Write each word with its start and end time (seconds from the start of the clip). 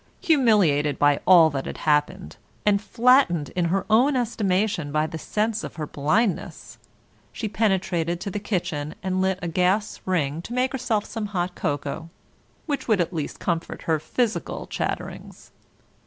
Humiliated 0.21 0.97
by 0.97 1.19
all 1.27 1.51
that 1.51 1.67
had 1.67 1.77
happened, 1.77 2.37
and 2.65 2.81
flattened 2.81 3.49
in 3.49 3.65
her 3.65 3.85
own 3.87 4.15
estimation 4.15 4.91
by 4.91 5.05
the 5.05 5.19
sense 5.19 5.63
of 5.63 5.75
her 5.75 5.85
blindness, 5.85 6.79
she 7.31 7.47
penetrated 7.47 8.19
to 8.21 8.31
the 8.31 8.39
kitchen 8.39 8.95
and 9.03 9.21
lit 9.21 9.37
a 9.43 9.47
gas 9.47 10.01
ring 10.07 10.41
to 10.41 10.53
make 10.53 10.71
herself 10.71 11.05
some 11.05 11.27
hot 11.37 11.53
cocoa, 11.53 12.09
which 12.65 12.87
would 12.87 12.99
at 12.99 13.13
least 13.13 13.39
comfort 13.39 13.83
her 13.83 13.99
physical 13.99 14.65
chatterings. 14.65 15.51